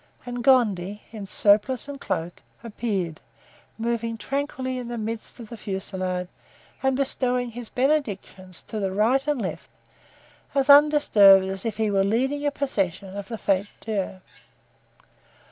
[0.25, 3.21] and Gondy, in surplice and cloak, appeared,
[3.77, 6.27] moving tranquilly in the midst of the fusillade
[6.81, 9.69] and bestowing his benedictions to the right and left,
[10.55, 14.21] as undisturbed as if he were leading a procession of the Fete Dieu.